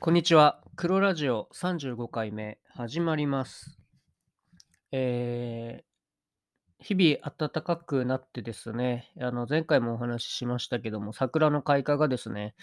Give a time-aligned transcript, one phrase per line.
[0.00, 0.60] こんにちは。
[0.76, 3.80] 黒ラジオ35回目始まります。
[4.92, 5.88] えー
[6.80, 12.54] 日々暖かくなってですね、あの前回もお話ししましたけども、桜の開花がですね、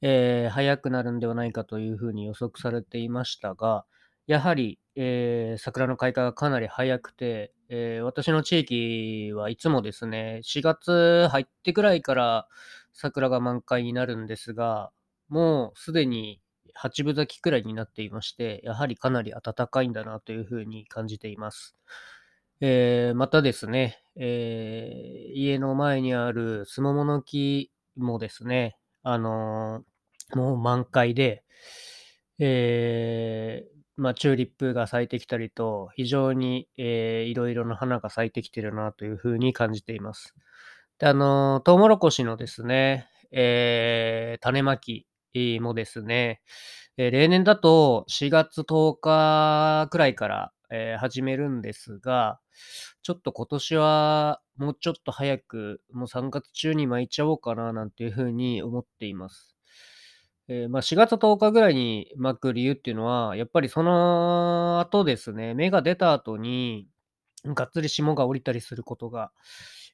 [0.00, 3.84] えー早くなるんではないかというふうに予測されていましたが、
[4.26, 12.48] やはり、えー桜の開花がかなり早くて、え私の地域はいつもですね、4月入ってくらいから
[12.94, 14.90] 桜が満開になるんですが、
[15.28, 16.40] もうすでに
[16.78, 21.76] 8分咲きくらいになっていまして、やはりかなり暖かいんだなというふうに感じています。
[22.60, 31.44] えーまたですね、えー家の前にあるスモモの木もですね、あのーもう満開で、
[32.38, 33.66] え
[33.96, 40.34] まあ、チューリップが咲いてきたりと、非常に、えーいろいろな花が咲いてきてるなというふうに感じています。
[40.98, 45.07] で、あのトウモロコシのですね、えー種まき
[45.60, 46.40] もですね、
[46.96, 52.40] えー例年だと4月10日くらいから、えー始めるんですが、
[53.02, 59.56] ちょっと今年はもうちょっと早く、もう3月中に巻いちゃおうかななんていうふうに思っています。
[60.48, 66.88] えーまあ、4月10日ぐらいに巻く理由っていうのは、やっぱりその後ですね、芽が出た後に、
[67.44, 69.32] がっつり霜が降りたりすることが、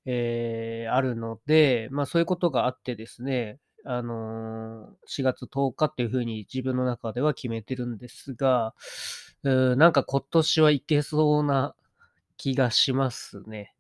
[0.07, 8.75] えーあるので、まあそういうことがあってですね、あのー4月10日っていうふうに自分の中では決めてるんですが、
[9.43, 11.75] うーなんか今年はいけそうな
[12.37, 13.75] 気がしますね。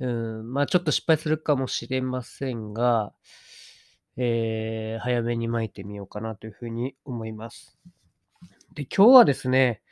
[0.00, 3.12] うん、まあちょっと失敗するかもしれませんが、
[4.16, 7.78] えー早めに巻いてみようかなというふうに思います。
[8.74, 9.82] で、今日はですね、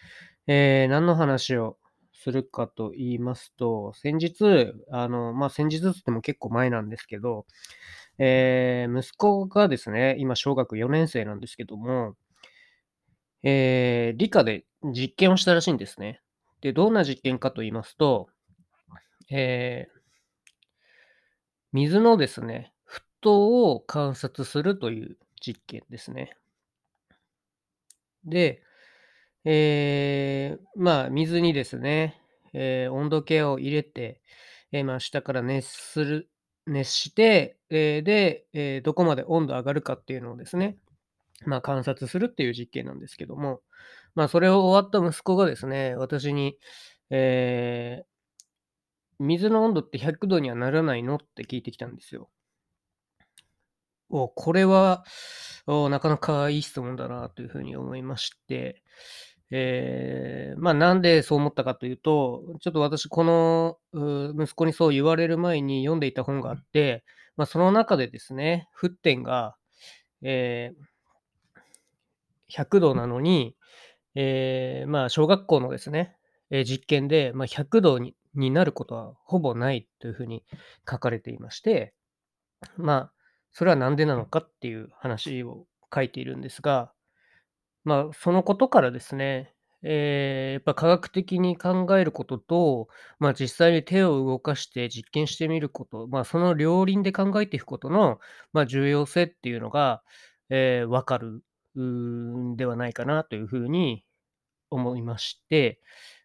[0.47, 1.78] えー何の話を
[2.14, 7.47] するかと言いますと、先日、あの、まあ、先日っても結構前なんですけど、
[8.19, 12.16] えー息子がですね、今小学4年生なんですけども、
[13.42, 16.20] えー理科で実験をしたらしいんですね。
[16.61, 18.28] で、どんな実験かと言いますと、
[19.30, 19.98] えー
[21.73, 26.36] 水のですね、沸騰を観察するという実験ですね。
[28.24, 28.62] で、
[29.45, 32.20] えーまあ、水にですね、
[32.55, 34.23] えー温度計を入れて、
[34.73, 36.30] えーまあ、下から熱する、
[36.68, 40.79] 熱して、えーで、えーどこまで温度上がるかっていうのをですね、
[41.46, 43.62] まあ、観察するっていう実験なんですけども、
[44.14, 46.58] まあ、それを終わった息子がですね、私に、
[47.11, 48.07] えー
[49.20, 52.30] 水の温度って100度にはならないのって聞いてきたんですよ。
[54.11, 55.05] お、これは、
[55.67, 58.83] おなかなかいい質問だなというふうに思いまして、
[59.51, 67.05] えーまあなんでそう思ったかというと、ちょっと私このう息子にそう言われる前に読んでいた本があって、
[67.36, 69.57] まあその中でですね、沸点が、
[70.23, 70.89] えー
[72.51, 73.57] 100度なのに、
[74.14, 76.17] えーまあ小学校のですね、
[76.51, 80.45] えー実験で、まあ、100度にになることはほぼないというふうに
[80.89, 81.95] 書かれていまして、
[82.77, 83.13] まあ、
[83.53, 86.92] それはなんでなのかっていう話を書いているんですが、
[87.89, 92.89] まあ、そのことからですね、えーやっぱ科学的に考えることと、
[93.21, 98.19] まあ、実際に手を動かして実験してみること、まあ、その両輪で考えていくことの、
[98.53, 100.03] まあ、重要性っていうのが、
[100.51, 101.43] えーわかる
[101.81, 104.05] んではないかなというふうに
[104.70, 105.81] 思いまして、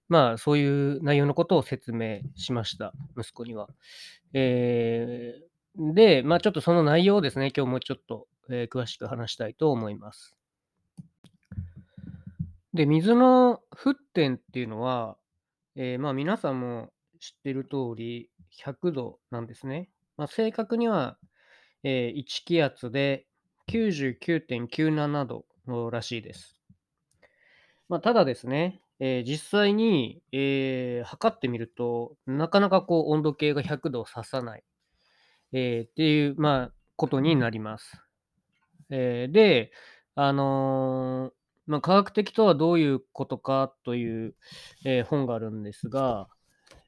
[0.10, 3.70] まあ、そういう内容のことを説明しました、息子には。
[4.34, 5.54] えー
[5.96, 10.36] で、まあ、ちょっとその内容をですね、今日もうちょっと、えー詳しく話したいと思います。
[12.74, 15.18] で、水の沸点っていうのは、
[15.76, 19.90] えーまあ、皆さんも知ってる通り、100度なんですね。
[20.18, 21.18] まあ、正確には、
[21.84, 23.28] えー1気圧で
[23.68, 25.46] 99.97度
[25.92, 26.60] らしいです。
[27.90, 34.64] まあ、ただですね、えー実際に、えー測ってみると、なかなかこう温度計が100度を指さない、
[35.54, 38.02] えーっていう、まあ、ことになります。
[38.90, 39.72] えで、
[40.16, 41.32] あの
[41.66, 44.36] まあ、科学的とはどういうことかという、
[44.86, 46.28] えー本があるんですが、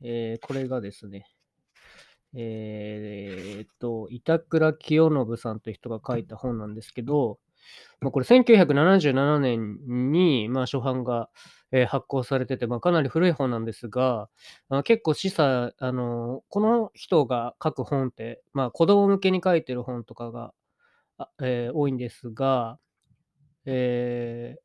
[0.03, 1.25] えーこれがですね、
[2.33, 7.39] えーっと、板倉清信さんという人が書いた本なんですけど、
[8.01, 9.77] まあ、これ1977年
[10.11, 11.29] に、まあ、初版が、
[11.71, 14.29] えー発行されてて、まあ、かなり古い本なんですが、
[14.69, 20.53] あ結構示唆、あのこの人が書く本って、まあ、子供向けに書いてる本とかが、
[21.17, 22.79] あえー多いんですが、
[23.65, 24.64] えー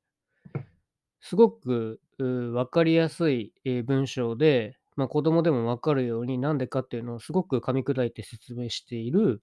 [1.21, 9.43] すごく分かりやすい、え文章で、まあ、子供でも分かるようになんでかっていうのをすごく噛み砕いて説明している、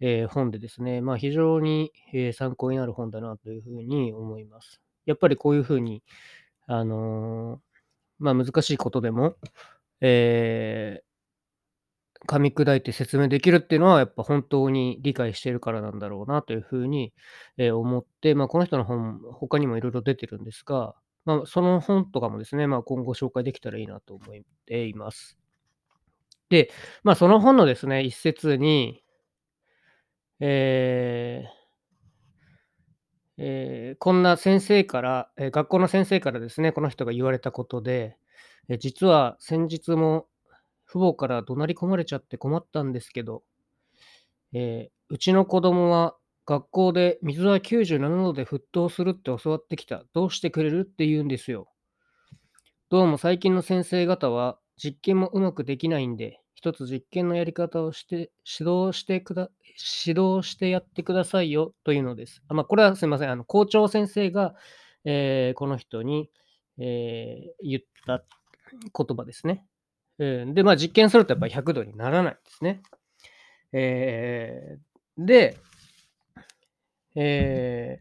[0.00, 4.80] えー本でですね、まあ、非常に、え参考になる本だなというふうに思います。
[5.06, 6.02] やっぱりこういうふうに、
[6.66, 7.60] あのー
[8.20, 9.36] まあ、難しいことでも、
[10.00, 11.04] えー
[12.26, 17.12] 噛み砕いて説明できるっていうのは、やっぱ本当に理解しているからなんだろうなというふうに、
[17.58, 20.94] え、思って、まあ、この人の本、他にもいろいろ出てるんですが、
[21.24, 24.36] まあ、その本とかもですね、まあ、今後紹介できたらいいなと思っ
[24.66, 25.38] ています。
[26.50, 26.70] で、
[27.02, 29.02] まあ、その本のですね、一節に、
[30.40, 31.64] えー
[33.36, 38.16] えーこんな先生から、え、学校の先生からですね、この人が言われたことで、
[38.68, 40.26] え、実は先日も
[40.86, 43.42] 父母から怒鳴り込まれちゃって困ったんですけど、
[44.52, 50.04] えうちの子供は学校で水は97度で沸騰するって教わってきた。
[50.12, 51.68] どうしてくれるって言うんですよ。
[52.90, 59.50] どうも最近の先生方は実験もうまくできないんで、一つ実験のやり方をして指導してくだ、
[60.06, 62.42] 指導してやってくださいよというのです。
[62.48, 63.30] あまあ、これはすみません。
[63.30, 64.54] あの校長先生が、
[65.06, 66.30] えーこの人に、
[66.78, 68.22] えー言った
[68.92, 69.64] 言葉ですね。
[70.18, 72.82] えーで、まあ実験するとやっぱり100度にならないんですね。
[73.72, 75.56] えーで、
[77.14, 78.00] え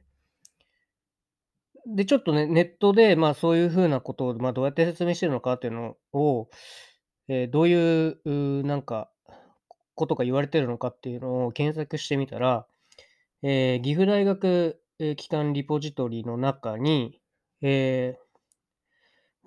[1.86, 1.96] ー。
[1.96, 6.50] で、ちょっとね、ネットで、まあ、そういう風なことを、まあ、どうやって説明してるのかっていうのを、
[7.28, 9.10] えーどういう、うなんか、
[9.96, 12.68] ことが言われてるのかっていうのを検索してみたら、
[13.44, 14.82] えー岐阜大学、
[15.18, 17.22] 機関リポジトリの中に、
[17.62, 18.24] えー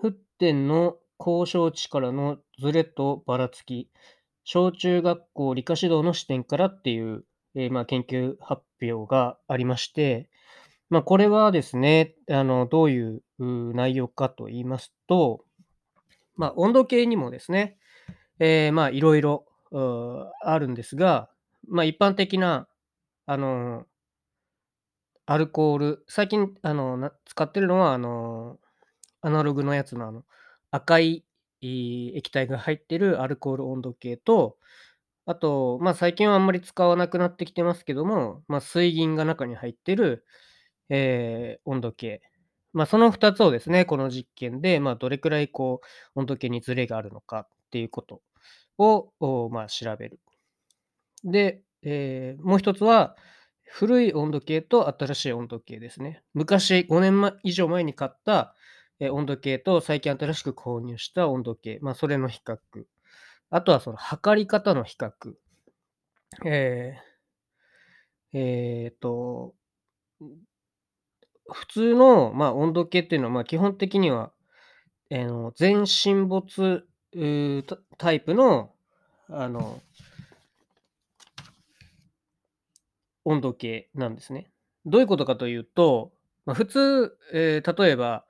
[0.03, 3.91] 沸点の交渉値からのズレとばらつき、
[4.45, 7.25] 小中学校理科指導の視点からっていう、
[7.55, 10.29] えーまあ、研究発表がありまして、
[10.89, 15.45] まあ、これはですね、あの、どういう内容かと言いますと、
[16.37, 17.77] まあ、温度計にもですね、
[18.39, 19.47] えまあ、いろいろ
[20.43, 21.29] あるんですが、
[21.69, 22.69] まあ、一般的な、
[23.27, 23.87] あの、
[25.27, 28.59] アルコール、最近、あの、な使ってるのは、あの、
[29.23, 30.25] アナログのやつの、あの、
[30.71, 31.25] 赤、い
[31.61, 34.57] 液体が入ってるアルコール温度計と、
[35.27, 40.25] あと、まあ、最近はあんまり使わなくなってきてますけども、まあ、水銀が中に入ってる、
[40.91, 42.23] えー温度計。
[42.73, 45.81] まあ、その2つをですね、この実験で、まあ、どれくらいこ
[46.17, 48.23] う、温度計にズレがあるのかっていうこと
[48.79, 50.21] を、まあ、調べる。
[51.25, 53.17] で、えーもう一つは、
[53.69, 56.23] 古い温度計と新しい温度計ですね。
[56.35, 58.55] 昔、5年以上前に買った、
[59.11, 62.59] 温度計と最近新しく購入した温度計、まあ、それの比較。
[63.51, 65.35] あとはその測り方の比較。
[66.45, 69.55] えーえーと、
[71.51, 74.33] 普通の、まあ、温度計っていうのは、まあ、基本的には、
[75.11, 76.87] えーの全沈没
[77.67, 78.75] タタイプの、
[79.31, 79.81] あの、
[83.25, 84.51] 温度計なんですね。
[84.85, 86.13] どういうことかというと、
[86.45, 88.25] まあ、普通、えー例えば、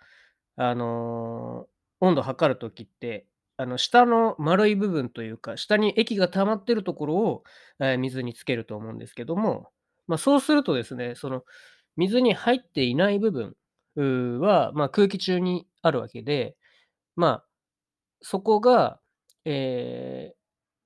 [0.57, 3.27] あのー温度測るときって、
[3.59, 7.45] あの下の丸い部分というか、下に液が溜まってるところを、
[7.81, 9.69] えー水につけると思うんですけども、
[10.07, 11.43] まあ、そうするとですね、その
[11.97, 16.57] 水に入っていない部分は、まあ、空気中にあるわけで、
[17.17, 17.47] まあ、
[18.23, 19.01] そこが、
[19.45, 20.37] えー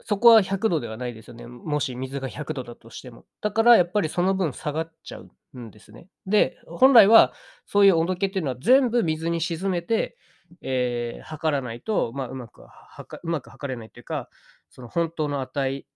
[0.03, 1.47] そこは100度ではないですよね。
[1.47, 3.27] もし水が100度だとしても。
[3.43, 6.09] だからやっぱりその分下がっちゃうんですね。
[6.27, 7.35] で、本来は
[7.67, 10.17] そういう温度計っていうのは全部水に沈めて、
[10.62, 14.28] えー測らないと、まあ、うまくはかうまく測れないというか、
[14.69, 15.87] その本当の値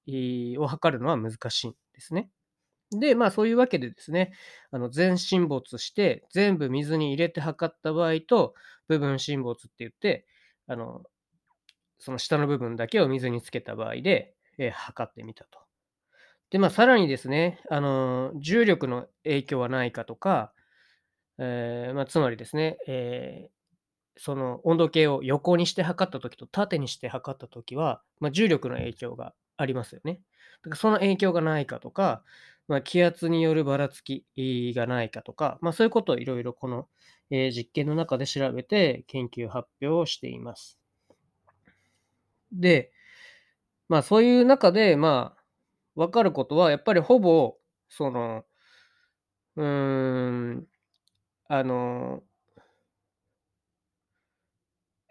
[0.59, 2.31] を測るのは難しいんですね。
[2.91, 4.33] で、まあそういうわけでですね、
[4.71, 8.55] あの全沈没して全部水に入れて測った場合と
[8.89, 10.27] 部分沈没って言って、
[10.67, 11.03] あの
[11.99, 15.61] その下の部分だけを水につけた場合で、えー測ってみたと。
[16.51, 20.53] で、まあ、さらにですね、あの重力の影響はないかとか、
[21.39, 23.54] えーまあ、つまりですね、えー
[24.17, 30.21] その温度計を横にして測ったときと縦にして測ったときは、まあ、重力の影響がありますよね。
[30.63, 32.23] だからその影響がないかとか、
[32.69, 34.25] まあ、気圧によるばらつき
[34.75, 36.89] がないかとか、まあ、そういうことをいろいろこの、
[37.31, 40.79] えー実験の中で調べて研究発表をしています。
[42.53, 42.93] で、
[43.89, 45.45] まあそういう中で、まあ、
[45.97, 47.57] 分かることは、やっぱりほぼ、
[47.89, 48.45] その、
[49.57, 49.65] うー
[50.57, 50.67] ん、
[51.49, 52.25] あの、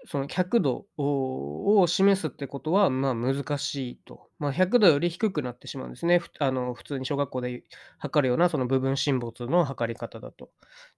[0.05, 4.29] その100度を示すってことは、まあ難しいと。
[4.39, 6.21] まあ100度より低くなってしまうんですね。
[6.39, 7.63] あの普通に小学校で
[7.99, 10.45] 測るようなその部分沈没の測り方だと。
[10.45, 10.49] っ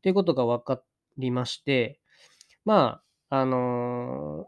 [0.01, 0.81] ていうことが分か
[1.17, 1.99] りまして、
[2.65, 4.47] まあ、あの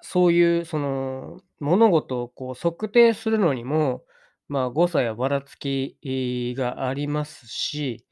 [0.00, 4.04] そういうその物事をこう測定するのにも、
[4.48, 5.96] まあ、誤差やばらつき
[6.56, 8.06] がありますし、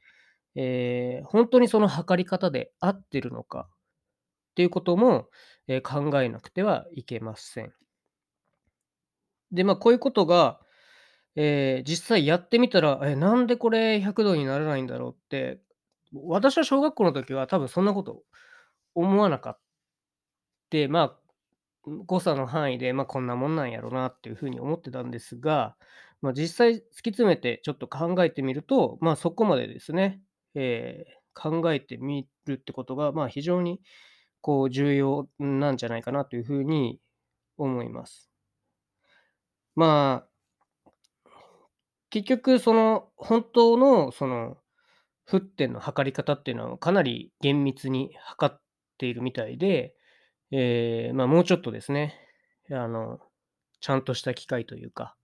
[0.55, 3.69] えー、本当にその測り方で合ってるのか
[4.57, 5.29] っていうことも、
[5.67, 7.73] え、考えなくてはいけません。
[9.51, 10.59] で、ま、こういうことが、
[11.35, 15.61] えー実際やってみたら、え、なんでこれ100度にならないんだろうって、
[16.13, 18.23] 私は小学校の時は多分そんなこと
[18.95, 19.59] 思わなかっ
[20.69, 21.19] て、まあ、
[22.05, 25.77] 誤差の範囲で、ま、こんなもんなんやろなっていう風に思ってたんですが、
[26.21, 30.21] まあ、実際突き詰めてちょっと考えてみると、まあ、そこまでですね、
[30.55, 33.79] えー考えてみるってことが、まあ、非常に
[34.41, 36.99] こう重要なんじゃないかなという風に
[37.57, 38.29] 思います。
[39.75, 40.27] まあ、
[42.09, 44.57] 結局その本当のその
[45.29, 48.61] 沸点の測り方っていうのはかなり厳密に測っ
[48.97, 49.93] ているみたいで、
[50.51, 52.15] ええ、ま、もうちょっとですね、
[52.71, 53.19] あの、
[53.81, 55.15] ちゃんとした機械というか、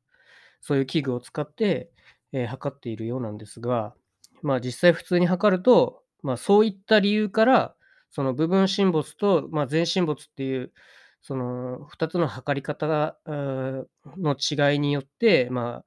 [0.62, 1.92] そういう器具を使って、
[2.34, 3.96] え、測っているようなんですが、
[4.42, 7.76] まあ、実際普通に測ると、まあ、そういった理由から、
[8.14, 10.74] その部分沈没と、ま、全沈没っていう、
[11.22, 15.86] その2つの測り方が、の違いによって、まあ、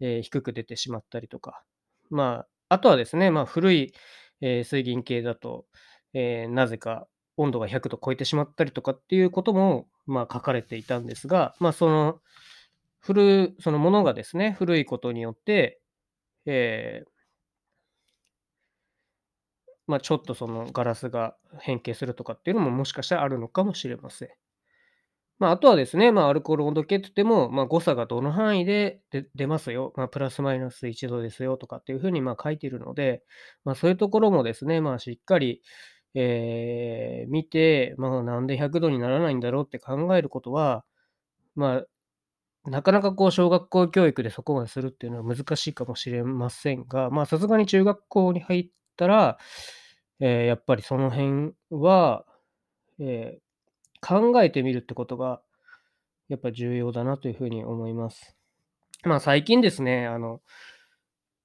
[0.00, 1.64] えー低く出てしまったりとか、
[2.10, 3.94] まあ、あとはですね、まあ、古い、
[4.40, 5.66] えー水銀系だと、
[6.14, 12.20] えーなぜか温度が100度超えてしまったりとかっていうことも、まあ、書かれていたんですが、まあ、その、
[13.00, 15.80] 古そのものがですね、古いことによって、
[16.46, 17.10] えー
[19.86, 24.28] まあ、ちょっとそのガラスが変形するとかっていうのも、もしかしたらあるのかもしれません。
[25.38, 29.00] まあ、あとはですね、まあ、アルコール温度計って言っても、まあ、誤差がどの範囲で
[29.34, 33.22] 出ますよ、まあ、プラスマイナス1度ですよとかっていうふうにまあ書いているので、
[33.64, 35.62] まあ、そういうところもですね、まあ、しっかり、
[36.14, 40.84] えー見て、まあ、なんで100度にならないんだろうって考えることは、
[41.56, 41.82] ま
[42.66, 49.38] あ、なかなかこう小学校教育でそこまでするっていうのは難しいかもしれませんが、まあ、さすがに中学校に入ってたら、
[50.20, 52.24] えーやっぱりその辺は、
[53.00, 53.44] えー
[54.06, 55.40] 考えてみるってことが
[56.28, 58.36] やっぱ重要だなというふうに思います。
[59.04, 60.42] まあ、最近ですね、あの、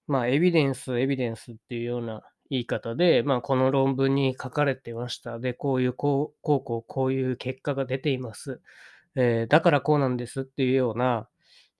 [0.08, 5.40] まあ、エビデンス、エビデンスっていうような言い方で、まあ、この論文に書かれてました。
[5.40, 8.62] で、こういう、こう、こう、こう、こういう結果が出ています。
[9.16, 11.28] えーだからこうなんですっていうような、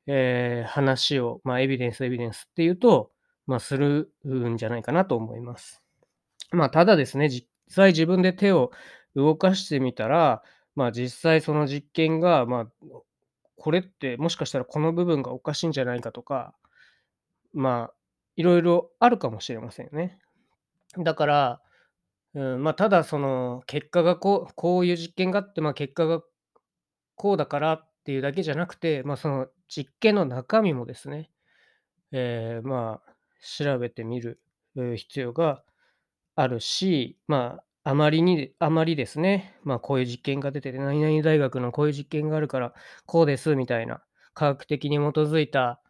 [0.08, 3.12] えー話を、まあ、エビデンス、エビデンスっていうと、
[3.50, 5.82] まあ、するんじゃないかなと思います。
[6.52, 8.70] まあ、ただですね、実際自分で手を
[9.16, 10.44] 動かしてみたら、
[10.76, 12.68] まあ、実際その実験が、まあ、
[13.58, 16.54] これってもしかしたらこの部分がおかしいんじゃないかとか、
[17.52, 17.94] まあ、
[18.36, 20.20] いろいろあるかもしれませんよね。
[21.00, 21.62] だから、
[22.36, 26.22] うん、まあ、ただその結果がこうこういう実験があって、まあ、結果が
[27.16, 31.32] こうだからっていうだけじゃなくて、まあ、その実験の中身もですね、
[32.12, 33.10] えーまあ、
[33.42, 34.40] 調べてみる、
[34.96, 35.64] 必要が
[36.36, 42.74] あるし、まあ、あまりにあまりですね、まあ、こういう実験が出てて、何々大学のこういう実験があるから、
[43.06, 44.04] こうですみたいな、
[44.34, 45.82] 科学的に基づいた、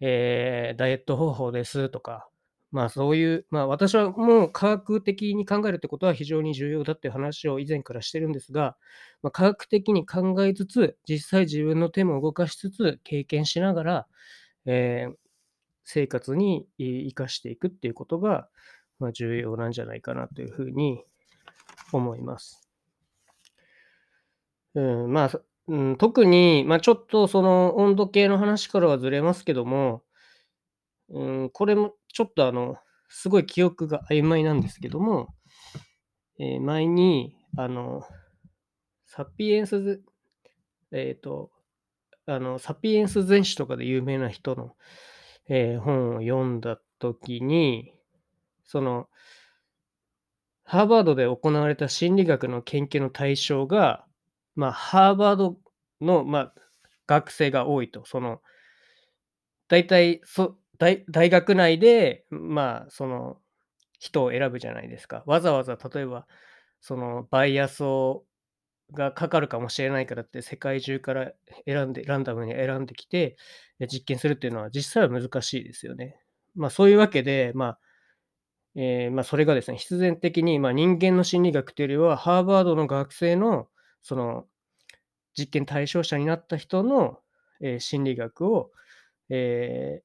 [0.00, 2.28] えーダイエット方法ですとか、
[2.72, 8.76] まあ、そういう、まあ、私はもう科学的に考えるってことは非常に重要だっていう話を以前からしてるんですが、
[9.22, 14.06] まあ、科学的に考えつつ、実際自分の手も動かしつつ、経験しながら、
[14.66, 15.14] えー
[15.84, 18.48] 生活に生かしていくっていうことが、
[18.98, 21.02] まあ、重要なんじゃないかなというふうに
[21.92, 22.68] 思います。
[24.74, 30.02] うん、まあ、うん、特に、まあ、ちょっとその温度計の話からはずれますけども、
[31.10, 32.76] うん、これもちょっとあの、
[33.08, 35.28] すごい記憶が曖昧なんですけども、
[36.38, 38.02] えー前に、あの、
[39.06, 40.02] サピエンス、
[40.90, 41.50] えっ、と、
[42.26, 44.74] あの、サピエンス全史とかで有名な人の、
[45.48, 47.92] えー本を読んだときに、
[48.64, 49.08] その、
[50.64, 54.06] ハーバードで行われた心理学の研究の対象が、
[54.54, 55.56] まあ、ハーバード
[56.00, 56.54] の、まあ、
[57.06, 58.04] 学生が多いと。
[58.04, 58.40] その、
[59.68, 63.38] 大体、そ大大学内で、まあ、その、
[63.98, 65.22] 人を選ぶじゃないですか。
[65.26, 66.26] わざわざ例えば、
[66.80, 68.24] その、バイアスを
[68.92, 71.32] がかかるかもしれないからって、世界中から
[71.66, 73.36] 選んでランダムに選んできて、
[73.92, 76.16] 実験するっていうのは実際は難しいですよね。
[76.54, 77.78] まあ、そういうわけで、まあ、
[78.74, 83.68] ええ、ま、それがですね、必然的に、ま、人間の心理学というよりは、ハーバードの学生の、
[84.02, 84.46] その、
[85.38, 87.18] 実験対象者になった人の、
[87.62, 88.72] え、心理学を、
[89.30, 90.04] ええ、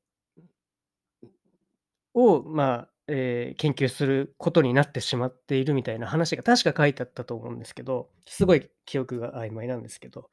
[2.14, 10.30] を、まあ、ええ、研究することになってしまっているみたいな話が確か書いてあったと思うんですけど、すごい記憶が曖昧なんですけど、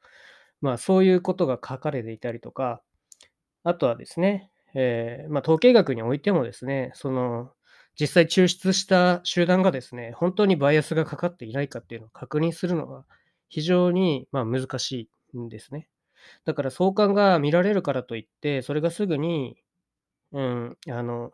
[0.61, 2.81] まあ、そういうことが書かれていたりとか、
[3.63, 7.51] あとはですね、ええ、まあ、統計学においてもですね、その、
[7.99, 13.05] 実際抽出した集団がですね、本当にバイアスがかかっていないかっていうのを確認するのが
[13.47, 15.87] 非常に、ま、難しいんですね。
[16.45, 19.57] だから相関が見られるからといって、それがすぐに、
[20.33, 21.31] うん、あの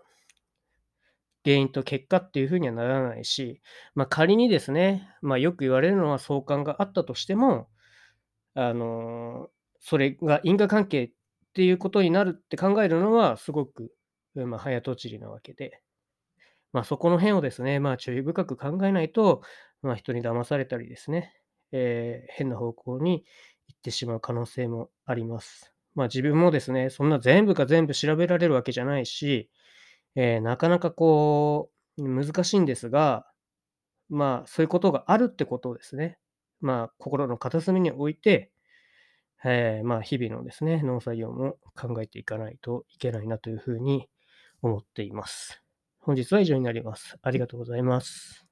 [1.43, 3.61] 原因と結果っていう風にはならないし、
[3.95, 7.67] まあ、仮にですね、まあ、よく言われるのは相関があったとしても、
[8.55, 11.11] あの、それが因果関係っ
[11.53, 13.91] ていうことになるって考えるのはすごく、
[14.35, 15.81] うん、ま、早とちりなわけで、
[16.73, 19.41] まあ、そこの辺をですね、まあ、注意深く考えないと、
[19.81, 21.33] まあ、人に騙されたりですね、
[21.71, 23.23] ええ、変な方向に
[23.67, 25.73] 行ってしまう可能性もあります。
[25.95, 29.49] まあ、自分もですね、そんな全部が全部調べられるわけじゃないし、
[30.15, 33.25] えー、なかなかこう、難しいんですが、
[34.09, 36.17] まあ、そういうことがあるってことをですね、
[36.59, 38.51] まあ、心の片隅に置いて、
[39.43, 44.07] えー、まあ、日々のですね、農作業も考えていかないといけないなというふうに
[44.61, 45.63] 思っています。
[45.99, 47.17] 本日は以上になります。
[47.21, 48.50] ありがとうございます。